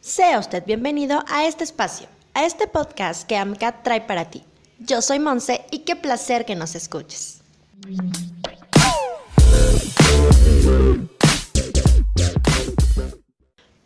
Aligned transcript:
Sea 0.00 0.38
usted 0.38 0.64
bienvenido 0.64 1.24
a 1.28 1.46
este 1.46 1.64
espacio, 1.64 2.06
a 2.34 2.44
este 2.44 2.66
podcast 2.66 3.26
que 3.26 3.36
AMCAT 3.36 3.82
trae 3.82 4.00
para 4.00 4.30
ti. 4.30 4.42
Yo 4.78 5.02
soy 5.02 5.18
Monse 5.18 5.64
y 5.70 5.80
qué 5.80 5.96
placer 5.96 6.44
que 6.44 6.54
nos 6.54 6.74
escuches. 6.74 7.40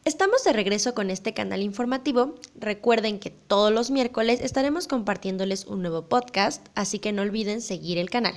Estamos 0.05 0.45
de 0.45 0.53
regreso 0.53 0.95
con 0.95 1.11
este 1.11 1.33
canal 1.33 1.63
informativo. 1.63 2.35
Recuerden 2.55 3.19
que 3.19 3.31
todos 3.31 3.73
los 3.73 3.91
miércoles 3.91 4.41
estaremos 4.43 4.89
compartiéndoles 4.89 5.67
un 5.67 5.81
nuevo 5.81 6.03
podcast, 6.09 6.67
así 6.75 6.99
que 6.99 7.13
no 7.13 7.23
olviden 7.23 7.61
seguir 7.61 7.99
el 7.99 8.11
canal. 8.11 8.35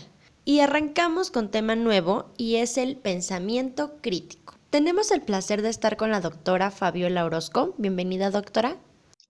Y 0.48 0.59
arrancamos 0.59 1.32
con 1.32 1.50
tema 1.50 1.75
nuevo 1.75 2.32
y 2.38 2.57
es 2.57 2.78
el 2.78 2.97
pensamiento 2.97 4.00
crítico. 4.00 4.60
Tenemos 4.70 5.10
el 5.10 5.21
placer 5.21 5.64
de 5.64 5.70
estar 5.70 5.97
con 5.97 6.11
la 6.11 6.21
doctora 6.21 6.70
Fabiola 6.70 7.25
Orozco. 7.25 7.74
Bienvenida, 7.79 8.29
doctora. 8.29 8.78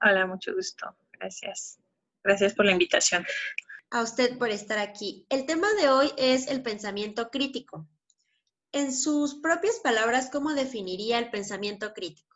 Hola, 0.03 0.27
mucho 0.27 0.53
gusto. 0.53 0.93
Gracias. 1.13 1.79
Gracias 2.21 2.53
por 2.53 2.65
la 2.65 2.73
invitación. 2.73 3.25
A 3.91 4.01
usted 4.01 4.37
por 4.37 4.49
estar 4.49 4.77
aquí. 4.77 5.25
El 5.29 5.45
tema 5.45 5.69
de 5.81 5.87
hoy 5.87 6.11
es 6.17 6.47
el 6.47 6.61
pensamiento 6.61 7.29
crítico. 7.29 7.87
En 8.73 8.93
sus 8.93 9.35
propias 9.35 9.79
palabras, 9.81 10.29
¿cómo 10.29 10.53
definiría 10.53 11.17
el 11.17 11.29
pensamiento 11.29 11.93
crítico? 11.93 12.35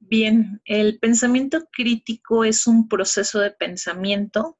Bien, 0.00 0.60
el 0.64 0.98
pensamiento 0.98 1.68
crítico 1.70 2.44
es 2.44 2.66
un 2.66 2.88
proceso 2.88 3.38
de 3.38 3.52
pensamiento 3.52 4.58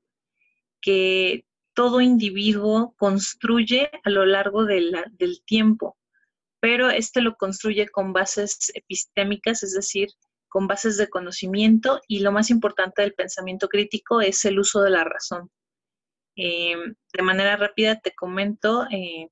que 0.81 1.45
todo 1.75 2.01
individuo 2.01 2.95
construye 2.97 3.91
a 4.05 4.11
lo 4.11 4.25
largo 4.25 4.65
del 4.65 5.43
tiempo, 5.45 5.97
pero 6.61 6.89
este 6.89 7.21
lo 7.21 7.37
construye 7.37 7.89
con 7.89 8.13
bases 8.13 8.73
epistémicas, 8.75 9.63
es 9.63 9.75
decir, 9.75 10.09
con 10.49 10.67
bases 10.69 10.97
de 10.97 11.11
conocimiento 11.11 12.01
y 12.07 12.21
lo 12.21 12.33
más 12.33 12.49
importante 12.49 13.03
del 13.03 13.15
pensamiento 13.15 13.69
crítico 13.69 14.21
es 14.21 14.45
el 14.45 14.59
uso 14.59 14.83
de 14.83 14.91
la 14.91 15.05
razón. 15.05 15.51
Eh, 16.37 16.77
de 17.13 17.23
manera 17.23 17.57
rápida 17.57 18.01
te 18.01 18.15
comento, 18.15 18.87
eh, 18.91 19.29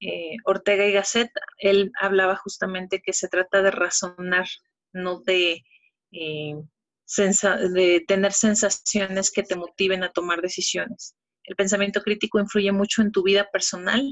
eh, 0.00 0.36
Ortega 0.44 0.86
y 0.86 0.92
Gasset, 0.92 1.30
él 1.58 1.92
hablaba 2.00 2.36
justamente 2.36 3.00
que 3.00 3.12
se 3.12 3.28
trata 3.28 3.62
de 3.62 3.70
razonar, 3.70 4.46
no 4.92 5.20
de, 5.20 5.62
de 6.10 8.04
tener 8.08 8.32
sensaciones 8.32 9.30
que 9.30 9.42
te 9.42 9.56
motiven 9.56 10.04
a 10.04 10.12
tomar 10.12 10.40
decisiones 10.40 11.14
el 11.46 11.56
pensamiento 11.56 12.02
crítico 12.02 12.38
influye 12.40 12.72
mucho 12.72 13.02
en 13.02 13.12
tu 13.12 13.22
vida 13.22 13.48
personal 13.50 14.02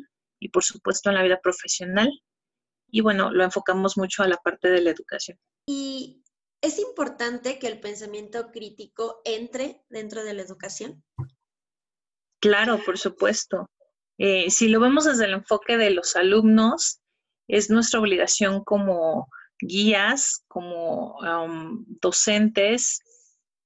y 0.40 0.48
por 0.48 0.64
supuesto 0.64 1.10
en 1.10 1.16
la 1.16 1.22
vida 1.22 1.40
profesional. 1.42 2.10
Y 2.88 3.00
bueno, 3.00 3.30
lo 3.30 3.44
enfocamos 3.44 3.96
mucho 3.96 4.22
a 4.22 4.28
la 4.28 4.36
parte 4.36 4.68
de 4.68 4.80
la 4.80 4.90
educación. 4.90 5.38
¿Y 5.66 6.22
es 6.60 6.78
importante 6.78 7.58
que 7.58 7.66
el 7.66 7.80
pensamiento 7.80 8.50
crítico 8.52 9.20
entre 9.24 9.82
dentro 9.88 10.22
de 10.22 10.34
la 10.34 10.42
educación? 10.42 11.02
Claro, 12.40 12.80
por 12.84 12.98
supuesto. 12.98 13.68
Eh, 14.18 14.50
si 14.50 14.68
lo 14.68 14.78
vemos 14.78 15.04
desde 15.04 15.24
el 15.24 15.32
enfoque 15.32 15.76
de 15.76 15.90
los 15.90 16.14
alumnos, 16.14 17.00
es 17.48 17.68
nuestra 17.68 18.00
obligación 18.00 18.62
como 18.62 19.28
guías, 19.58 20.44
como 20.46 21.18
docentes, 22.00 23.00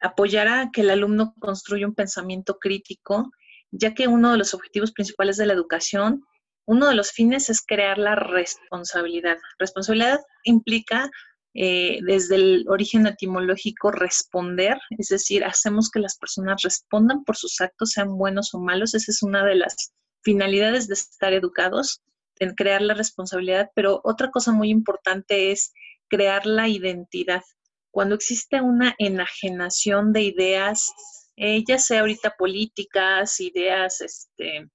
apoyar 0.00 0.48
a 0.48 0.70
que 0.72 0.82
el 0.82 0.90
alumno 0.90 1.34
construya 1.38 1.86
un 1.86 1.94
pensamiento 1.94 2.58
crítico 2.58 3.30
ya 3.70 3.94
que 3.94 4.08
uno 4.08 4.32
de 4.32 4.38
los 4.38 4.54
objetivos 4.54 4.92
principales 4.92 5.36
de 5.36 5.46
la 5.46 5.52
educación, 5.52 6.24
uno 6.66 6.88
de 6.88 6.94
los 6.94 7.12
fines 7.12 7.48
es 7.50 7.62
crear 7.64 7.98
la 7.98 8.14
responsabilidad. 8.14 9.38
Responsabilidad 9.58 10.20
implica 10.44 11.10
eh, 11.54 11.98
desde 12.02 12.36
el 12.36 12.64
origen 12.68 13.06
etimológico 13.06 13.90
responder, 13.90 14.78
es 14.90 15.08
decir, 15.08 15.44
hacemos 15.44 15.90
que 15.90 16.00
las 16.00 16.16
personas 16.18 16.62
respondan 16.62 17.24
por 17.24 17.36
sus 17.36 17.60
actos, 17.60 17.92
sean 17.92 18.16
buenos 18.16 18.54
o 18.54 18.58
malos. 18.58 18.94
Esa 18.94 19.10
es 19.10 19.22
una 19.22 19.44
de 19.44 19.56
las 19.56 19.92
finalidades 20.22 20.88
de 20.88 20.94
estar 20.94 21.32
educados, 21.32 22.02
en 22.38 22.54
crear 22.54 22.82
la 22.82 22.94
responsabilidad, 22.94 23.70
pero 23.74 24.00
otra 24.04 24.30
cosa 24.30 24.52
muy 24.52 24.70
importante 24.70 25.50
es 25.50 25.72
crear 26.08 26.46
la 26.46 26.68
identidad. 26.68 27.42
Cuando 27.90 28.14
existe 28.14 28.60
una 28.60 28.94
enajenación 28.98 30.12
de 30.12 30.22
ideas, 30.22 30.92
eh, 31.40 31.62
ya 31.66 31.78
sea 31.78 32.00
ahorita 32.00 32.34
políticas, 32.36 33.38
ideas 33.38 34.00
este, 34.00 34.68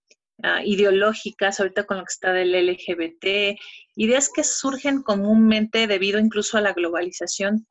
ah, 0.44 0.63
ideológicas, 0.63 1.59
ahorita 1.59 1.85
con 1.85 1.97
lo 1.97 2.03
que 2.06 2.13
está 2.13 2.31
del 2.31 2.53
LGBT, 2.53 3.59
ideas 3.96 4.29
que 4.34 4.46
surgen 4.46 5.03
comúnmente 5.03 5.88
debido 5.88 6.19
incluso 6.19 6.57
a 6.57 6.62
la 6.62 6.72
globalización 6.72 7.68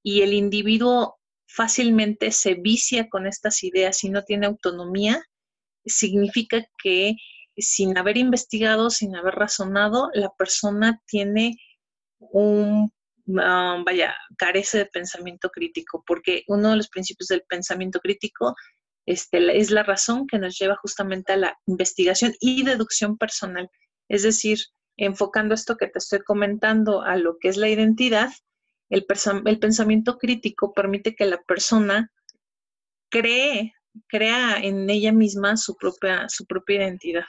y 0.00 0.22
el 0.22 0.32
individuo 0.32 1.18
fácilmente 1.48 2.30
se 2.30 2.54
vicia 2.54 3.08
con 3.08 3.26
estas 3.26 3.64
ideas 3.64 4.04
y 4.04 4.10
no 4.10 4.22
tiene 4.22 4.46
autonomía, 4.46 5.24
significa 5.84 6.64
que 6.80 7.16
sin 7.56 7.98
haber 7.98 8.16
investigado, 8.16 8.90
sin 8.90 9.16
haber 9.16 9.34
razonado, 9.34 10.10
la 10.14 10.30
persona 10.38 11.02
tiene 11.06 11.56
un 12.18 12.92
Ah, 13.38 13.82
vaya, 13.84 14.14
carece 14.38 14.78
de 14.78 14.86
pensamiento 14.86 15.50
crítico, 15.50 16.04
porque 16.06 16.44
uno 16.46 16.70
de 16.70 16.76
los 16.76 16.88
principios 16.88 17.28
del 17.28 17.42
pensamiento 17.42 17.98
crítico 17.98 18.54
este, 19.04 19.58
es 19.58 19.70
la 19.70 19.82
razón 19.82 20.26
que 20.26 20.38
nos 20.38 20.58
lleva 20.58 20.76
justamente 20.76 21.32
a 21.32 21.36
la 21.36 21.58
investigación 21.66 22.34
y 22.40 22.64
deducción 22.64 23.16
personal. 23.18 23.68
Es 24.08 24.22
decir, 24.22 24.58
enfocando 24.96 25.54
esto 25.54 25.76
que 25.76 25.88
te 25.88 25.98
estoy 25.98 26.20
comentando 26.20 27.02
a 27.02 27.16
lo 27.16 27.38
que 27.38 27.48
es 27.48 27.56
la 27.56 27.68
identidad, 27.68 28.30
el, 28.90 29.04
el 29.44 29.58
pensamiento 29.58 30.18
crítico 30.18 30.72
permite 30.72 31.16
que 31.16 31.26
la 31.26 31.42
persona 31.42 32.12
cree, 33.10 33.74
crea 34.08 34.58
en 34.58 34.88
ella 34.88 35.12
misma 35.12 35.56
su 35.56 35.76
propia, 35.76 36.28
su 36.28 36.46
propia 36.46 36.76
identidad. 36.76 37.24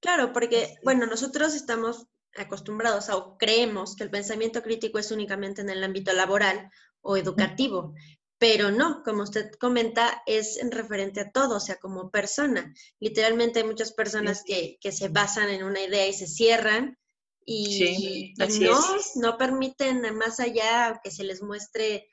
Claro, 0.00 0.32
porque, 0.32 0.74
bueno, 0.82 1.06
nosotros 1.06 1.54
estamos 1.54 2.08
acostumbrados 2.36 3.08
o 3.10 3.36
creemos 3.38 3.96
que 3.96 4.04
el 4.04 4.10
pensamiento 4.10 4.62
crítico 4.62 4.98
es 4.98 5.10
únicamente 5.10 5.60
en 5.60 5.70
el 5.70 5.84
ámbito 5.84 6.12
laboral 6.12 6.70
o 7.00 7.16
educativo, 7.16 7.94
pero 8.38 8.70
no, 8.70 9.02
como 9.04 9.22
usted 9.22 9.52
comenta, 9.52 10.22
es 10.26 10.56
en 10.56 10.72
referente 10.72 11.20
a 11.20 11.30
todo, 11.30 11.56
o 11.56 11.60
sea, 11.60 11.76
como 11.76 12.10
persona. 12.10 12.74
Literalmente 12.98 13.60
hay 13.60 13.66
muchas 13.66 13.92
personas 13.92 14.42
que, 14.44 14.78
se 14.90 15.08
basan 15.08 15.48
en 15.48 15.62
una 15.62 15.80
idea 15.80 16.08
y 16.08 16.12
se 16.12 16.26
cierran 16.26 16.98
y, 17.44 18.34
no, 18.60 18.80
no 19.16 19.36
permiten 19.36 20.02
más 20.16 20.40
allá 20.40 21.00
que 21.04 21.10
se 21.10 21.24
les 21.24 21.42
muestre 21.42 22.08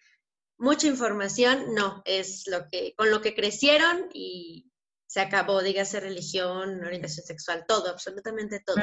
mucha 0.60 0.88
información, 0.88 1.74
no, 1.74 2.04
es 2.06 2.44
lo 2.48 2.68
que, 2.70 2.94
con 2.96 3.10
lo 3.10 3.22
que 3.22 3.34
crecieron 3.34 4.10
y 4.14 4.70
se 5.08 5.22
acabó, 5.22 5.64
dígase 5.64 6.00
religión, 6.00 6.84
orientación 6.84 7.26
sexual, 7.26 7.66
todo, 7.68 7.90
absolutamente 7.90 8.62
todo. 8.64 8.78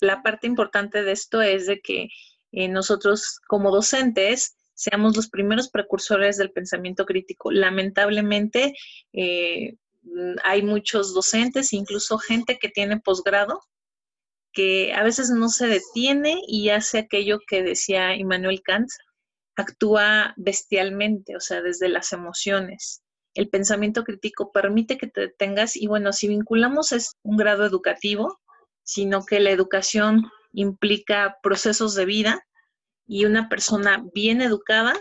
La 0.00 0.22
parte 0.22 0.46
importante 0.46 1.02
de 1.02 1.12
esto 1.12 1.42
es 1.42 1.66
de 1.66 1.80
que 1.80 2.08
eh, 2.52 2.68
nosotros 2.68 3.40
como 3.46 3.70
docentes 3.70 4.56
seamos 4.74 5.16
los 5.16 5.28
primeros 5.28 5.70
precursores 5.70 6.36
del 6.36 6.52
pensamiento 6.52 7.04
crítico. 7.04 7.50
Lamentablemente, 7.50 8.74
eh, 9.12 9.74
hay 10.44 10.62
muchos 10.62 11.14
docentes, 11.14 11.72
incluso 11.72 12.18
gente 12.18 12.58
que 12.58 12.68
tiene 12.68 13.00
posgrado, 13.00 13.60
que 14.52 14.92
a 14.94 15.02
veces 15.02 15.30
no 15.30 15.48
se 15.48 15.66
detiene 15.66 16.40
y 16.46 16.70
hace 16.70 16.98
aquello 16.98 17.40
que 17.46 17.62
decía 17.62 18.16
Immanuel 18.16 18.62
Kant, 18.62 18.88
actúa 19.56 20.34
bestialmente, 20.36 21.36
o 21.36 21.40
sea, 21.40 21.60
desde 21.60 21.88
las 21.88 22.12
emociones. 22.12 23.02
El 23.34 23.48
pensamiento 23.48 24.04
crítico 24.04 24.52
permite 24.52 24.96
que 24.96 25.08
te 25.08 25.22
detengas 25.22 25.76
y 25.76 25.86
bueno, 25.86 26.12
si 26.12 26.28
vinculamos 26.28 26.92
es 26.92 27.16
un 27.22 27.36
grado 27.36 27.66
educativo, 27.66 28.38
sino 28.88 29.26
que 29.26 29.38
la 29.38 29.50
educación 29.50 30.30
implica 30.50 31.36
procesos 31.42 31.94
de 31.94 32.06
vida 32.06 32.46
y 33.06 33.26
una 33.26 33.50
persona 33.50 34.02
bien 34.14 34.40
educada, 34.40 34.98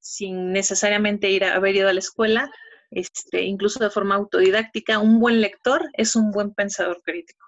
sin 0.00 0.50
necesariamente 0.50 1.28
ir 1.28 1.44
a 1.44 1.54
haber 1.54 1.76
ido 1.76 1.90
a 1.90 1.92
la 1.92 1.98
escuela, 1.98 2.50
este, 2.90 3.42
incluso 3.42 3.80
de 3.80 3.90
forma 3.90 4.14
autodidáctica, 4.14 4.98
un 4.98 5.20
buen 5.20 5.42
lector 5.42 5.90
es 5.92 6.16
un 6.16 6.30
buen 6.30 6.54
pensador 6.54 7.02
crítico. 7.02 7.46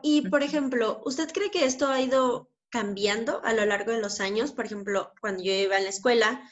Y, 0.00 0.28
por 0.28 0.44
ejemplo, 0.44 1.02
¿usted 1.04 1.32
cree 1.32 1.50
que 1.50 1.64
esto 1.64 1.88
ha 1.88 2.00
ido 2.00 2.48
cambiando 2.70 3.42
a 3.42 3.54
lo 3.54 3.66
largo 3.66 3.90
de 3.90 4.00
los 4.00 4.20
años? 4.20 4.52
Por 4.52 4.66
ejemplo, 4.66 5.12
cuando 5.20 5.42
yo 5.42 5.52
iba 5.52 5.76
a 5.76 5.80
la 5.80 5.88
escuela, 5.88 6.48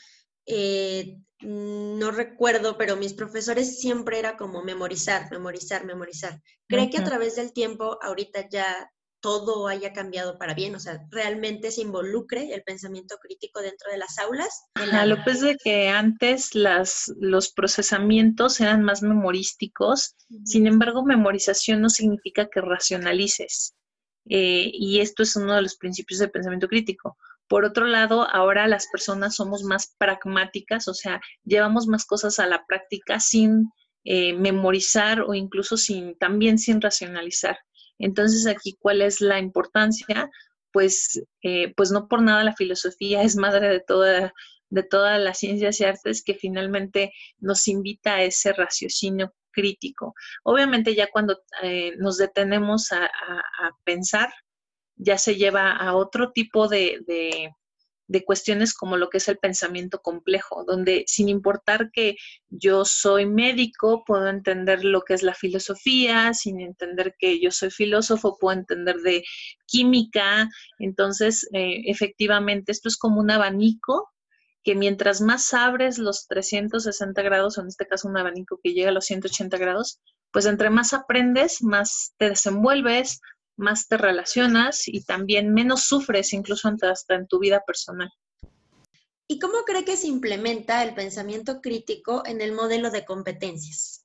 eh, 0.47 1.17
no 1.43 2.11
recuerdo, 2.11 2.77
pero 2.77 2.97
mis 2.97 3.15
profesores 3.15 3.81
siempre 3.81 4.19
era 4.19 4.37
como 4.37 4.63
memorizar, 4.63 5.31
memorizar, 5.31 5.85
memorizar. 5.85 6.41
¿Cree 6.69 6.91
que 6.91 6.99
a 6.99 7.05
través 7.05 7.37
del 7.37 7.53
tiempo 7.53 7.99
ahorita 8.03 8.49
ya 8.49 8.91
todo 9.21 9.69
haya 9.69 9.93
cambiado 9.93 10.39
para 10.39 10.55
bien, 10.55 10.75
o 10.75 10.81
sea, 10.81 11.07
realmente 11.11 11.71
se 11.71 11.83
involucre 11.83 12.55
el 12.55 12.63
pensamiento 12.63 13.19
crítico 13.19 13.61
dentro 13.61 13.91
de 13.91 13.99
las 13.99 14.19
aulas. 14.19 14.65
A 14.75 15.07
lo 15.07 15.23
que 15.23 15.31
es 15.31 15.41
de 15.41 15.57
que 15.57 15.89
antes 15.89 16.55
las, 16.55 17.13
los 17.21 17.53
procesamientos 17.53 18.61
eran 18.61 18.83
más 18.83 19.03
memorísticos, 19.03 20.17
sin 20.45 20.67
embargo, 20.67 21.05
memorización 21.05 21.81
no 21.81 21.91
significa 21.91 22.49
que 22.49 22.61
racionalices. 22.61 23.75
Eh, 24.29 24.71
y 24.73 25.01
esto 25.01 25.23
es 25.23 25.37
uno 25.37 25.55
de 25.55 25.63
los 25.63 25.77
principios 25.77 26.21
del 26.21 26.31
pensamiento 26.31 26.69
crítico. 26.69 27.17
Por 27.50 27.64
otro 27.64 27.88
lado, 27.88 28.29
ahora 28.31 28.69
las 28.69 28.87
personas 28.87 29.35
somos 29.35 29.64
más 29.64 29.97
pragmáticas, 29.99 30.87
o 30.87 30.94
sea, 30.94 31.20
llevamos 31.43 31.88
más 31.88 32.06
cosas 32.06 32.38
a 32.38 32.47
la 32.47 32.64
práctica 32.64 33.19
sin 33.19 33.70
eh, 34.05 34.35
memorizar 34.35 35.23
o 35.23 35.35
incluso 35.35 35.76
sin, 35.76 36.17
también 36.17 36.61
sin 36.61 36.81
racionalizar. 36.81 37.58
Entonces, 37.99 38.47
aquí, 38.47 38.76
¿cuál 38.79 39.02
es 39.02 39.20
la 39.20 39.41
importancia? 39.41 40.31
Pues, 40.73 41.20
eh, 41.43 41.75
pues 41.76 41.91
no 41.91 42.06
por 42.06 42.23
nada 42.23 42.44
la 42.44 42.55
filosofía 42.55 43.23
es 43.25 43.35
madre 43.35 43.69
de 43.69 43.81
toda 43.81 44.32
de 44.70 44.85
todas 44.85 45.20
las 45.20 45.38
ciencias 45.38 45.81
y 45.81 45.85
artes 45.85 46.23
que 46.23 46.35
finalmente 46.35 47.12
nos 47.38 47.67
invita 47.67 48.14
a 48.14 48.23
ese 48.23 48.53
raciocinio 48.53 49.35
crítico. 49.50 50.14
Obviamente 50.44 50.94
ya 50.94 51.08
cuando 51.11 51.41
eh, 51.62 51.94
nos 51.99 52.19
detenemos 52.19 52.93
a, 52.93 53.11
pensar, 53.82 54.32
ya 55.00 55.19
se 55.19 55.37
lleva 55.37 55.73
a 55.73 55.94
otro 55.94 56.32
tipo 56.32 56.69
de, 56.69 57.00
de 58.11 58.25
cuestiones 58.25 58.75
como 58.75 58.97
lo 58.97 59.08
que 59.08 59.19
es 59.19 59.29
el 59.29 59.38
pensamiento 59.38 60.00
complejo, 60.02 60.64
donde 60.64 61.05
sin 61.06 61.29
importar 61.29 61.93
que 61.93 62.17
yo 62.49 62.85
soy 62.85 63.25
médico, 63.25 64.02
puedo 64.05 64.26
entender 64.26 64.85
lo 64.85 65.02
que 65.02 65.14
es 65.14 65.23
la 65.23 65.32
filosofía, 65.32 66.35
sin 66.35 66.61
entender 66.61 67.14
que 67.17 67.41
yo 67.41 67.52
soy 67.52 67.70
filósofo, 67.70 68.37
puedo 68.41 68.58
entender 68.58 68.97
de 68.97 69.23
química. 69.64 70.49
Entonces, 70.81 71.49
eh, 71.53 71.82
efectivamente, 71.87 72.73
esto 72.73 72.88
es 72.88 72.96
como 72.96 73.20
un 73.20 73.31
abanico 73.31 74.11
que 74.64 74.75
mientras 74.75 75.20
más 75.20 75.55
abres 75.55 75.99
los 75.99 76.26
360 76.26 77.23
grados, 77.23 77.58
o 77.58 77.61
en 77.61 77.69
este 77.69 77.87
caso 77.87 78.08
un 78.08 78.19
abanico 78.19 78.58
que 78.61 78.75
llega 78.75 78.88
a 78.88 78.93
los 78.93 79.05
180 79.05 79.56
grados, 79.56 80.00
pues 80.32 80.46
entre 80.46 80.69
más 80.69 80.93
aprendes, 80.94 81.62
más 81.62 82.12
te 82.19 82.29
desenvuelves, 82.29 83.20
más 83.61 83.87
te 83.87 83.97
relacionas 83.97 84.89
y 84.89 85.05
también 85.05 85.55
menos 85.55 85.85
sufres, 85.85 86.33
incluso 86.33 86.69
hasta 86.83 87.15
en 87.15 87.29
tu 87.29 87.39
vida 87.39 87.62
personal. 87.67 88.11
¿Y 89.29 89.39
cómo 89.39 89.62
cree 89.65 89.85
que 89.85 89.97
se 89.97 90.09
implementa 90.09 90.83
el 90.83 90.95
pensamiento 90.95 91.61
crítico 91.61 92.25
en 92.27 92.41
el 92.41 92.53
modelo 92.53 92.91
de 92.91 93.05
competencias? 93.05 94.05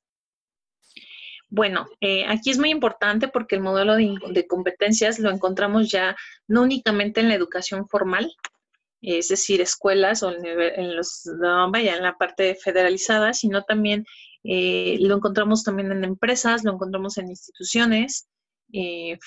Bueno, 1.50 1.88
eh, 2.02 2.25
aquí 2.28 2.52
es 2.52 2.60
muy 2.60 2.69
importante 2.69 3.28
porque 3.28 3.56
el 3.56 3.62
modelo 3.62 3.96
de, 3.96 4.46
competencias 4.48 5.19
lo 5.19 5.31
encontramos 5.31 5.90
ya 5.90 6.16
no 6.48 6.63
únicamente 6.63 7.22
en 7.22 7.30
la 7.30 7.36
educación 7.36 7.88
formal, 7.88 8.31
es 9.01 9.30
decir, 9.30 9.62
escuelas 9.62 10.22
o 10.22 10.31
en, 10.31 10.96
los, 10.96 11.24
vaya, 11.72 11.96
en 11.96 12.04
la 12.04 12.18
parte 12.18 12.56
federalizada, 12.56 13.34
sino 13.34 13.63
también 13.63 14.06
eh, 14.44 14.98
lo 15.00 15.16
encontramos 15.16 15.63
también 15.63 15.92
en 15.92 16.04
empresas, 16.04 16.63
lo 16.63 16.74
encontramos 16.74 17.18
en 17.18 17.30
instituciones, 17.30 18.28
eh, 18.74 19.18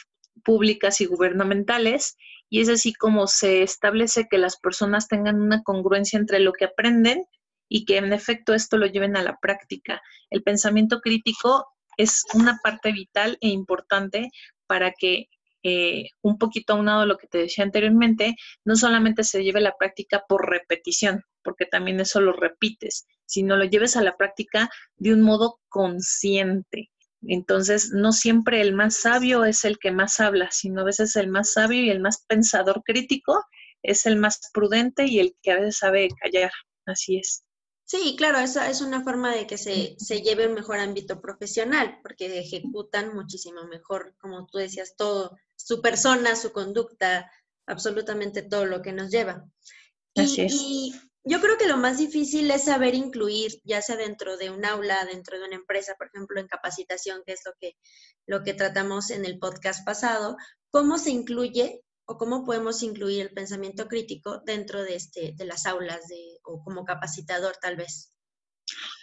públicas 0.45 1.01
y 1.01 1.07
gubernamentales, 1.07 2.17
y 2.51 2.61
es 2.61 2.69
así 2.69 2.93
como 2.93 3.27
se 3.27 3.63
establece 3.63 4.27
que 4.31 4.39
las 4.39 4.59
personas 4.59 5.09
tengan 5.09 5.41
una 5.41 5.63
congruencia 5.63 6.19
entre 6.19 6.41
lo 6.41 6.53
que 6.53 6.65
aprenden 6.65 7.27
y 7.69 7.85
que 7.85 7.99
en 7.99 8.13
efecto 8.13 8.55
esto 8.55 8.79
lo 8.79 8.87
lleven 8.87 9.17
a 9.17 9.23
la 9.23 9.39
práctica. 9.41 10.01
El 10.31 10.43
pensamiento 10.43 11.01
crítico 11.01 11.67
es 11.97 12.23
una 12.35 12.59
parte 12.63 12.93
vital 12.93 13.37
e 13.41 13.49
importante 13.49 14.31
para 14.67 14.93
que 14.93 15.27
eh, 15.65 16.11
un 16.23 16.39
poquito 16.39 16.75
aunado 16.75 17.01
a 17.01 17.07
lo 17.07 17.19
que 17.19 17.27
te 17.27 17.39
decía 17.39 17.65
anteriormente, 17.65 18.37
no 18.65 18.77
solamente 18.77 19.25
se 19.25 19.43
lleve 19.43 19.59
a 19.59 19.63
la 19.63 19.77
práctica 19.77 20.23
por 20.29 20.49
repetición, 20.49 21.25
porque 21.43 21.67
también 21.67 22.01
eso 22.01 22.21
lo 22.21 22.33
repites, 22.33 23.07
sino 23.27 23.57
lo 23.57 23.65
lleves 23.65 23.97
a 23.97 24.03
la 24.03 24.17
práctica 24.17 24.71
de 24.97 25.13
un 25.13 25.21
modo 25.21 25.61
consciente. 25.69 26.91
Entonces, 27.23 27.91
no 27.93 28.13
siempre 28.13 28.61
el 28.61 28.75
más 28.75 28.97
sabio 28.97 29.45
es 29.45 29.65
el 29.65 29.79
que 29.79 29.91
más 29.91 30.21
habla, 30.21 30.51
sino 30.51 30.83
a 30.83 30.85
veces 30.85 31.17
el 31.17 31.29
más 31.29 31.53
sabio 31.53 31.83
y 31.83 31.91
el 31.91 32.01
más 32.01 32.25
pensador 32.27 32.83
crítico 32.85 33.45
es 33.83 34.07
el 34.07 34.17
más 34.17 34.41
prudente 34.53 35.07
y 35.07 35.19
el 35.19 35.37
que 35.43 35.53
a 35.53 35.57
veces 35.57 35.79
sabe 35.79 36.09
callar. 36.21 36.53
Así 36.87 37.19
es. 37.19 37.45
Sí, 37.85 38.17
claro, 38.19 38.39
esa 38.39 38.69
es 38.69 38.83
una 38.83 39.03
forma 39.03 39.35
de 39.35 39.47
que 39.47 39.57
se, 39.57 39.97
se 39.99 40.21
lleve 40.21 40.47
un 40.47 40.55
mejor 40.55 40.79
ámbito 40.79 41.23
profesional, 41.23 41.99
porque 42.03 42.39
ejecutan 42.39 43.15
muchísimo 43.15 43.65
mejor, 43.65 44.15
como 44.19 44.47
tú 44.47 44.59
decías, 44.59 44.95
todo, 44.95 45.39
su 45.57 45.81
persona, 45.81 46.37
su 46.37 46.53
conducta, 46.53 47.31
absolutamente 47.67 48.43
todo 48.43 48.67
lo 48.67 48.83
que 48.83 48.93
nos 48.93 49.11
lleva. 49.11 49.43
Así 50.15 50.43
es. 50.43 50.53
Y 50.55 50.95
yo 51.29 51.41
creo 51.41 51.59
que 51.59 51.69
lo 51.69 51.77
más 51.77 51.99
difícil 51.99 52.51
es 52.51 52.65
saber 52.65 52.95
incluir, 52.95 53.61
ya 53.65 53.83
sea 53.83 53.97
dentro 53.97 54.37
de 54.39 54.51
un 54.51 54.65
aula, 54.65 55.05
dentro 55.05 55.39
de 55.39 55.47
una 55.47 55.57
empresa, 55.57 55.95
por 55.99 56.07
ejemplo, 56.09 56.41
en 56.41 56.49
capacitación, 56.49 57.23
que 57.27 57.33
es 57.33 57.43
lo 57.45 57.53
que, 57.61 57.77
lo 58.27 58.43
que 58.43 58.55
tratamos 58.55 59.11
en 59.11 59.25
el 59.27 59.39
podcast 59.39 59.85
pasado, 59.85 60.37
cómo 60.71 60.97
se 60.99 61.11
incluye 61.11 61.83
o 62.07 62.17
cómo 62.17 62.45
podemos 62.45 62.83
incluir 62.83 63.21
el 63.21 63.31
pensamiento 63.31 63.89
crítico 63.89 64.41
dentro 64.47 64.83
de, 64.83 64.95
este, 64.95 65.35
de 65.37 65.45
las 65.45 65.67
aulas 65.67 66.09
de, 66.09 66.39
o 66.45 66.63
como 66.65 66.85
capacitador 66.85 67.57
tal 67.61 67.77
vez. 67.77 68.15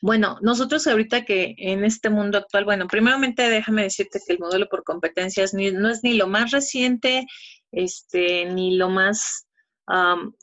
Bueno, 0.02 0.38
nosotros 0.42 0.88
ahorita 0.88 1.26
que 1.26 1.54
en 1.58 1.84
este 1.84 2.10
mundo 2.10 2.40
actual, 2.40 2.66
bueno, 2.66 2.88
primeramente 2.88 3.50
déjame 3.50 3.84
decirte 3.84 4.20
que 4.26 4.34
el 4.34 4.40
modelo 4.40 4.68
por 4.68 4.84
competencias 4.84 5.54
no 5.54 5.90
es 5.90 6.04
ni 6.04 6.16
lo 6.16 6.28
más 6.28 6.52
reciente, 6.52 7.26
este, 7.72 8.46
ni 8.46 8.76
lo 8.76 8.90
más 8.90 9.46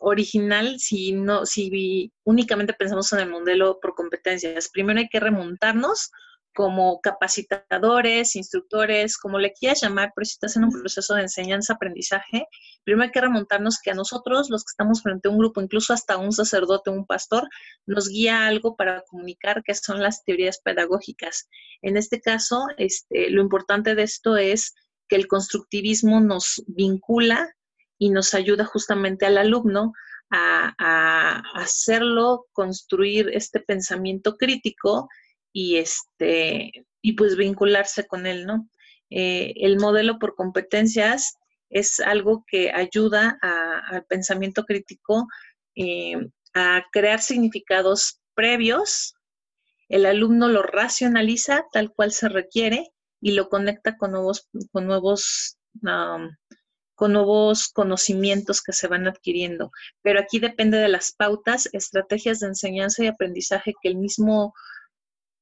original 0.01 0.79
si 0.79 1.13
no, 1.13 1.47
si 1.47 2.13
únicamente 2.25 2.75
pensamos 2.75 3.13
en 3.13 3.21
el 3.21 3.31
modelo 3.31 3.79
por 3.81 3.95
competencias. 3.95 4.69
Primero 4.69 5.01
hay 5.01 5.09
que 5.09 5.21
remontarnos 5.21 6.11
como 6.55 7.01
capacitadores, 7.01 8.37
instructores, 8.37 9.17
como 9.17 9.39
le 9.39 9.53
quieras 9.53 9.81
llamar, 9.83 10.13
pero 10.15 10.25
si 10.25 10.33
estás 10.33 10.57
en 10.57 10.65
un 10.65 10.71
proceso 10.71 11.15
de 11.15 11.23
enseñanza-aprendizaje, 11.23 12.47
primero 12.85 13.05
hay 13.05 13.11
que 13.11 13.21
remontarnos 13.21 13.79
que 13.83 13.91
a 13.91 13.95
nosotros, 13.95 14.51
los 14.51 14.63
que 14.63 14.71
estamos 14.71 15.03
frente 15.03 15.29
a 15.29 15.31
un 15.31 15.39
grupo, 15.39 15.63
incluso 15.63 15.95
hasta 15.95 16.19
un 16.19 16.33
sacerdote, 16.33 16.91
un 16.91 17.07
pastor, 17.07 17.49
nos 17.87 18.09
guía 18.09 18.47
algo 18.47 18.77
para 18.77 19.03
comunicar 19.09 19.63
que 19.63 19.75
son 19.75 20.03
las 20.03 20.25
teorías 20.25 20.61
pedagógicas. 20.63 21.49
En 21.81 21.97
este 21.97 22.21
caso, 22.21 22.67
este, 22.77 23.31
lo 23.31 23.41
importante 23.41 23.95
de 23.95 24.03
esto 24.03 24.37
es 24.37 24.75
que 25.09 25.17
el 25.17 25.27
constructivismo 25.27 26.21
nos 26.21 26.63
vincula 26.67 27.55
y 28.03 28.11
nos 28.11 28.35
ayuda 28.35 28.65
justamente 28.65 29.27
al 29.27 29.39
alumno 29.39 29.93
a, 30.29 31.41
hacerlo 31.55 32.47
construir 32.53 33.31
este 33.33 33.61
pensamiento 33.61 34.37
crítico 34.37 35.09
y 35.53 35.77
este 35.77 36.73
y 37.01 37.13
pues 37.13 37.37
vincularse 37.37 38.09
con 38.09 38.27
él, 38.27 38.45
¿no? 38.45 38.69
Eh, 39.11 39.53
el 39.57 39.79
modelo 39.79 40.19
por 40.19 40.35
competencias 40.35 41.37
es 41.71 42.01
algo 42.01 42.45
que 42.49 42.73
ayuda 42.73 43.39
al 43.41 44.05
pensamiento 44.07 44.65
crítico 44.65 45.29
eh, 45.77 46.17
a 46.55 46.85
crear 46.91 47.21
significados 47.21 48.21
previos. 48.35 49.15
El 49.89 50.07
alumno 50.07 50.49
lo 50.49 50.63
racionaliza 50.65 51.67
tal 51.73 51.93
cual 51.93 52.11
se 52.11 52.29
requiere 52.29 52.89
y 53.21 53.33
lo 53.33 53.49
conecta 53.49 53.97
con 53.97 54.11
nuevos, 54.11 54.49
con 54.73 54.87
nuevos 54.89 55.57
con 57.03 57.15
nuevos 57.15 57.67
conocimientos 57.67 58.63
que 58.63 58.73
se 58.73 58.87
van 58.87 59.09
adquiriendo. 59.09 59.73
Pero 60.03 60.21
aquí 60.21 60.39
depende 60.39 60.79
de 60.79 60.87
las 60.87 61.11
pautas, 61.11 61.69
estrategias 61.73 62.39
de 62.39 62.47
enseñanza 62.47 63.03
y 63.03 63.09
aprendizaje 63.09 63.75
que 63.83 63.89
el 63.89 63.97
mismo 63.97 64.55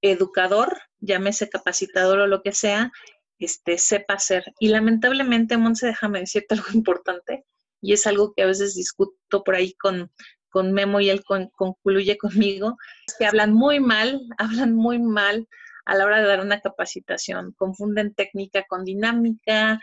educador, 0.01 0.75
llámese 1.01 1.51
capacitador 1.51 2.21
o 2.21 2.27
lo 2.27 2.41
que 2.41 2.53
sea, 2.53 2.91
este, 3.39 3.77
sepa 3.77 4.15
hacer. 4.15 4.55
Y 4.59 4.69
lamentablemente, 4.69 5.59
Monse, 5.59 5.89
déjame 5.89 6.21
decirte 6.21 6.55
algo 6.55 6.69
importante, 6.73 7.45
y 7.83 7.93
es 7.93 8.07
algo 8.07 8.33
que 8.33 8.45
a 8.45 8.47
veces 8.47 8.75
discuto 8.75 9.45
por 9.45 9.55
ahí 9.55 9.75
con, 9.75 10.11
con 10.49 10.73
Memo 10.73 10.99
y 11.01 11.11
él 11.11 11.23
concluye 11.55 12.17
conmigo, 12.17 12.79
que 13.19 13.27
hablan 13.27 13.53
muy 13.53 13.81
mal, 13.81 14.23
hablan 14.39 14.75
muy 14.75 14.99
mal 14.99 15.47
a 15.85 15.95
la 15.95 16.07
hora 16.07 16.23
de 16.23 16.27
dar 16.27 16.41
una 16.41 16.61
capacitación. 16.61 17.53
Confunden 17.53 18.15
técnica 18.15 18.65
con 18.67 18.87
dinámica, 18.87 19.79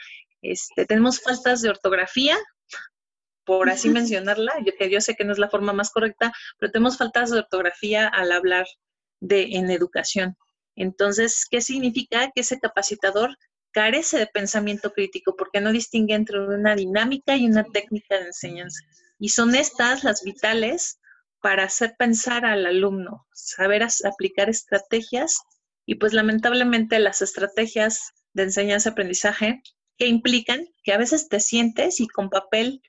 este, 0.51 0.85
tenemos 0.85 1.21
faltas 1.21 1.61
de 1.61 1.69
ortografía, 1.69 2.37
por 3.45 3.69
así 3.69 3.89
mencionarla, 3.89 4.53
yo, 4.65 4.73
que 4.77 4.89
yo 4.89 4.99
sé 4.99 5.15
que 5.15 5.23
no 5.23 5.31
es 5.31 5.39
la 5.39 5.49
forma 5.49 5.71
más 5.71 5.89
correcta, 5.89 6.33
pero 6.57 6.71
tenemos 6.71 6.97
faltas 6.97 7.31
de 7.31 7.39
ortografía 7.39 8.07
al 8.07 8.31
hablar 8.31 8.65
de 9.21 9.43
en 9.53 9.71
educación. 9.71 10.35
Entonces, 10.75 11.45
¿qué 11.49 11.61
significa? 11.61 12.31
Que 12.35 12.41
ese 12.41 12.59
capacitador 12.59 13.37
carece 13.71 14.17
de 14.17 14.27
pensamiento 14.27 14.91
crítico 14.91 15.35
porque 15.37 15.61
no 15.61 15.71
distingue 15.71 16.13
entre 16.13 16.39
una 16.39 16.75
dinámica 16.75 17.35
y 17.35 17.45
una 17.45 17.63
técnica 17.63 18.19
de 18.19 18.27
enseñanza. 18.27 18.83
Y 19.19 19.29
son 19.29 19.55
estas 19.55 20.03
las 20.03 20.23
vitales 20.23 20.99
para 21.41 21.63
hacer 21.63 21.95
pensar 21.97 22.45
al 22.45 22.65
alumno, 22.65 23.27
saber 23.33 23.85
aplicar 24.03 24.49
estrategias 24.49 25.37
y 25.85 25.95
pues 25.95 26.13
lamentablemente 26.13 26.99
las 26.99 27.21
estrategias 27.21 28.13
de 28.33 28.43
enseñanza-aprendizaje 28.43 29.61
que 29.97 30.07
implican 30.07 30.67
que 30.83 30.93
a 30.93 30.97
veces 30.97 31.27
te 31.27 31.39
sientes 31.39 31.99
y 31.99 32.07
con 32.07 32.29
papel 32.29 32.81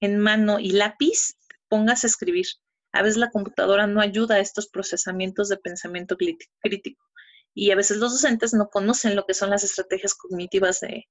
en 0.00 0.18
mano 0.18 0.58
y 0.58 0.70
lápiz 0.70 1.36
pongas 1.68 2.04
a 2.04 2.06
escribir. 2.06 2.46
A 2.92 3.02
veces 3.02 3.18
la 3.18 3.30
computadora 3.30 3.86
no 3.86 4.00
ayuda 4.00 4.36
a 4.36 4.40
estos 4.40 4.68
procesamientos 4.68 5.48
de 5.48 5.58
pensamiento 5.58 6.16
crítico. 6.16 7.04
Y 7.54 7.70
a 7.70 7.76
veces 7.76 7.98
los 7.98 8.12
docentes 8.12 8.54
no 8.54 8.68
conocen 8.68 9.16
lo 9.16 9.24
que 9.26 9.34
son 9.34 9.50
las 9.50 9.64
estrategias 9.64 10.14
cognitivas 10.14 10.80
de, 10.80 11.06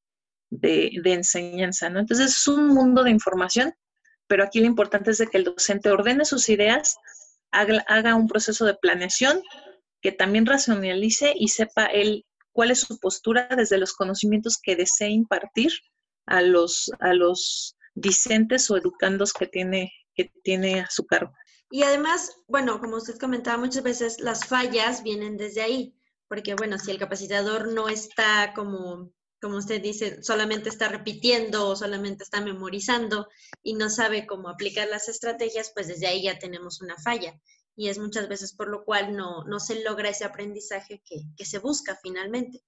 enseñanza, 1.04 1.90
¿no? 1.90 2.00
Entonces 2.00 2.32
es 2.32 2.48
un 2.48 2.68
mundo 2.68 3.04
de 3.04 3.12
información, 3.12 3.74
pero 4.28 4.44
aquí 4.44 4.60
lo 4.60 4.68
importante 4.68 5.12
es 5.12 5.18
de 5.18 5.28
que 5.28 5.38
el 5.38 5.44
docente 5.44 5.90
ordene 5.90 6.26
sus 6.26 6.50
ideas, 6.50 6.98
haga, 7.52 8.16
un 8.16 8.28
proceso 8.28 8.66
de 8.66 8.76
planeación, 8.76 9.42
que 10.02 10.12
también 10.12 10.46
racionalice 10.46 11.34
y 11.36 11.48
sepa 11.48 11.86
él 11.86 12.26
cuál 12.56 12.72
es 12.72 12.80
su 12.80 12.98
postura 13.00 13.50
desde 13.56 13.78
los 13.78 13.94
conocimientos 13.94 14.58
que 14.58 14.78
desee 14.78 15.10
impartir 15.10 15.74
a 16.26 16.42
los, 16.42 16.90
a 17.02 17.14
los 17.14 17.76
discentes 17.96 18.72
o 18.72 18.78
educandos 18.78 19.34
que 19.34 19.46
tiene, 19.46 19.92
que 20.16 20.32
tiene 20.42 20.80
a 20.80 20.90
su 20.90 21.06
cargo. 21.06 21.34
Y 21.70 21.84
además, 21.84 22.32
bueno, 22.48 22.80
como 22.80 22.96
usted 22.96 23.18
comentaba, 23.18 23.58
muchas 23.58 23.84
veces 23.84 24.22
las 24.22 24.46
fallas 24.46 25.04
vienen 25.04 25.36
desde 25.36 25.64
ahí, 25.64 26.00
porque 26.30 26.56
bueno, 26.56 26.80
si 26.80 26.92
el 26.92 26.98
capacitador 26.98 27.74
no 27.74 27.90
está 27.90 28.54
como, 28.56 29.12
como 29.42 29.58
usted 29.58 29.82
dice, 29.82 30.24
solamente 30.24 30.70
está 30.70 30.88
repitiendo 30.88 31.68
o 31.68 31.76
solamente 31.76 32.24
está 32.24 32.40
memorizando 32.40 33.28
y 33.64 33.74
no 33.74 33.90
sabe 33.90 34.26
cómo 34.26 34.48
aplicar 34.48 34.88
las 34.88 35.10
estrategias, 35.10 35.74
pues 35.76 35.90
desde 35.90 36.08
ahí 36.08 36.24
ya 36.24 36.40
tenemos 36.40 36.82
una 36.82 36.96
falla. 37.04 37.38
Y 37.76 37.90
es 37.90 37.98
muchas 37.98 38.30
veces 38.30 38.54
por 38.54 38.70
lo 38.70 38.86
cual 38.86 39.16
no, 39.16 39.44
no 39.44 39.60
se 39.60 39.84
logra 39.84 40.10
ese 40.10 40.26
aprendizaje 40.26 41.02
que, 41.06 41.22
que 41.36 41.46
se 41.46 41.60
busca 41.60 41.98
finalmente. 42.02 42.64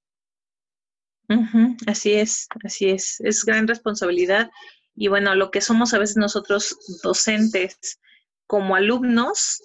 así 1.88 2.14
es, 2.14 2.48
así 2.64 2.90
es. 2.90 3.20
Es 3.20 3.44
gran 3.46 3.68
responsabilidad. 3.68 4.50
Y 4.96 5.08
bueno, 5.08 5.36
lo 5.36 5.52
que 5.52 5.62
somos 5.62 5.94
a 5.94 6.00
veces 6.00 6.18
nosotros 6.18 6.78
docentes, 7.04 8.00
como 8.48 8.76
alumnos 8.76 9.62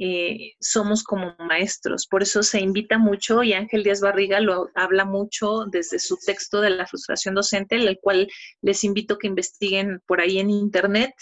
eh, 0.00 0.54
somos 0.60 1.02
como 1.02 1.34
maestros. 1.40 2.06
Por 2.06 2.22
eso 2.22 2.44
se 2.44 2.60
invita 2.60 2.98
mucho 2.98 3.42
y 3.42 3.52
Ángel 3.52 3.82
Díaz 3.82 4.00
Barriga 4.00 4.38
lo 4.38 4.70
habla 4.76 5.04
mucho 5.04 5.64
desde 5.66 5.98
su 5.98 6.16
texto 6.24 6.60
de 6.60 6.70
la 6.70 6.86
frustración 6.86 7.34
docente, 7.34 7.74
el 7.74 7.98
cual 8.00 8.28
les 8.62 8.84
invito 8.84 9.18
que 9.18 9.26
investiguen 9.26 10.00
por 10.06 10.20
ahí 10.20 10.38
en 10.38 10.50
internet. 10.50 11.12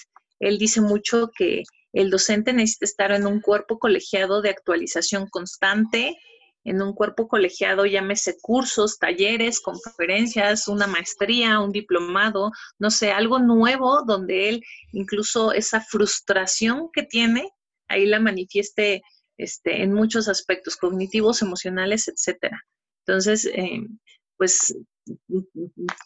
Él 0.41 0.59
dice 0.59 0.83
mucho 0.83 1.31
que 1.35 1.63
el 1.97 2.11
docente 2.11 2.53
necesita 2.53 2.85
estar 2.85 3.13
en 3.13 3.27
un 3.27 3.41
cuerpo 3.41 3.79
colegiado 3.79 4.43
de 4.43 4.51
actualización 4.51 5.29
constante, 5.31 6.19
en 6.63 6.83
un 6.83 6.93
cuerpo 6.93 7.27
colegiado, 7.27 7.87
llámese 7.87 8.37
cursos, 8.39 8.99
talleres, 8.99 9.61
conferencias, 9.61 10.69
una 10.69 10.87
maestría, 10.87 11.59
un 11.59 11.73
diplomado, 11.73 12.51
no 12.79 12.91
sé, 12.91 13.13
algo 13.13 13.39
nuevo 13.39 14.03
donde 14.05 14.51
él 14.51 14.63
incluso 14.93 15.53
esa 15.53 15.81
frustración 15.81 16.91
que 16.93 17.03
tiene, 17.03 17.49
ahí 17.89 18.05
la 18.05 18.21
manifieste 18.21 19.03
este, 19.39 19.83
en 19.83 19.95
muchos 19.95 20.29
aspectos 20.29 20.77
cognitivos, 20.77 21.41
emocionales, 21.41 22.09
etcétera. 22.09 22.61
Entonces, 23.07 23.47
eh, 23.47 23.81
pues, 24.37 24.77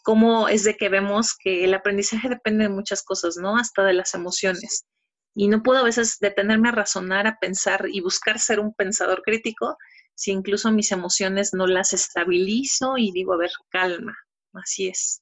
¿cómo 0.03 0.47
es 0.47 0.63
de 0.63 0.77
que 0.77 0.87
vemos 0.87 1.35
que 1.37 1.65
el 1.65 1.73
aprendizaje 1.73 2.29
depende 2.29 2.63
de 2.63 2.69
muchas 2.69 3.03
cosas, 3.03 3.35
¿no? 3.35 3.57
Hasta 3.57 3.83
de 3.83 3.93
las 3.93 4.13
emociones. 4.13 4.85
Y 5.33 5.47
no 5.47 5.63
puedo 5.63 5.79
a 5.79 5.83
veces 5.83 6.17
detenerme 6.19 6.69
a 6.69 6.73
razonar, 6.73 7.27
a 7.27 7.37
pensar 7.39 7.85
y 7.91 8.01
buscar 8.01 8.39
ser 8.39 8.59
un 8.59 8.73
pensador 8.73 9.21
crítico 9.23 9.77
si 10.13 10.31
incluso 10.31 10.71
mis 10.71 10.91
emociones 10.91 11.53
no 11.53 11.67
las 11.67 11.93
estabilizo 11.93 12.97
y 12.97 13.11
digo, 13.11 13.33
a 13.33 13.37
ver, 13.37 13.51
calma, 13.69 14.15
así 14.53 14.87
es. 14.87 15.21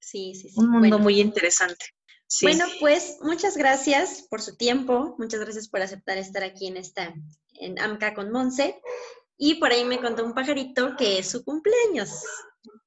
Sí, 0.00 0.34
sí, 0.34 0.48
sí. 0.48 0.60
Un 0.60 0.70
mundo 0.70 0.98
muy 0.98 1.20
interesante. 1.20 1.86
Bueno, 2.42 2.64
pues 2.80 3.18
muchas 3.22 3.56
gracias 3.56 4.26
por 4.28 4.42
su 4.42 4.56
tiempo, 4.56 5.14
muchas 5.18 5.40
gracias 5.40 5.68
por 5.68 5.82
aceptar 5.82 6.18
estar 6.18 6.42
aquí 6.42 6.66
en 6.66 6.76
esta, 6.76 7.14
en 7.60 7.78
AMCA 7.78 8.14
con 8.14 8.32
Monse. 8.32 8.80
Y 9.36 9.56
por 9.56 9.70
ahí 9.70 9.84
me 9.84 10.00
contó 10.00 10.24
un 10.24 10.34
pajarito 10.34 10.96
que 10.96 11.18
es 11.18 11.30
su 11.30 11.44
cumpleaños. 11.44 12.24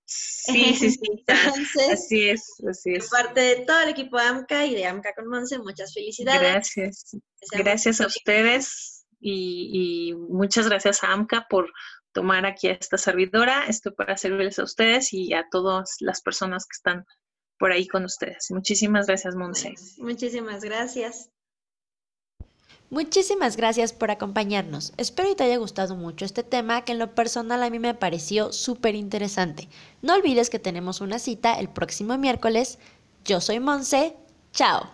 Sí, 0.10 0.74
sí, 0.74 0.92
sí. 0.92 1.00
Entonces, 1.28 1.90
así 1.92 2.30
es, 2.30 2.64
así 2.66 2.94
es. 2.94 3.10
parte 3.10 3.42
de 3.42 3.56
todo 3.66 3.82
el 3.82 3.90
equipo 3.90 4.18
de 4.18 4.24
AMCA 4.24 4.66
y 4.66 4.74
de 4.74 4.86
AMCA 4.86 5.14
con 5.14 5.28
Monse, 5.28 5.60
muchas 5.60 5.94
felicidades. 5.94 6.42
Gracias. 6.42 7.18
Gracias 7.52 8.00
a 8.00 8.08
ustedes 8.08 9.06
y, 9.20 10.16
muchas 10.30 10.70
gracias 10.70 11.04
a 11.04 11.12
AMCA 11.12 11.48
por 11.50 11.72
tomar 12.14 12.46
aquí 12.46 12.70
a 12.70 12.74
esta 12.74 12.98
servidora. 12.98 13.66
Estoy 13.68 13.92
para 13.94 14.16
servirles 14.16 14.60
a 14.60 14.64
ustedes 14.64 15.12
y 15.12 15.34
a 15.34 15.46
todas 15.52 15.98
las 16.00 16.22
personas 16.22 16.66
que 16.66 16.76
están 16.76 17.06
por 17.60 17.74
ahí 17.74 17.86
con 17.86 18.06
ustedes. 18.06 18.48
Muchísimas 18.52 19.08
gracias, 19.08 19.36
Monse. 19.36 19.74
Muchísimas 19.98 20.62
gracias. 20.62 21.32
Muchísimas 22.90 23.58
gracias 23.58 23.92
por 23.92 24.12
acompañarnos. 24.12 24.94
Espero 24.96 25.28
que 25.30 25.36
te 25.36 25.44
haya 25.44 25.58
gustado 25.58 25.98
mucho 25.98 26.24
este 26.24 26.44
tema 26.44 26.86
que 26.86 26.94
en 26.94 27.00
lo 27.00 27.14
personal 27.16 27.62
a 27.62 27.70
mí 27.70 27.80
me 27.80 27.94
pareció 27.94 28.54
súper 28.54 28.96
interesante. 28.96 29.68
No 30.02 30.14
olvides 30.14 30.50
que 30.50 30.60
tenemos 30.60 31.02
una 31.02 31.20
cita 31.20 31.60
el 31.60 31.68
próximo 31.68 32.18
miércoles. 32.18 32.80
Yo 33.26 33.42
soy 33.42 33.60
Monse. 33.60 34.16
Chao. 34.54 34.90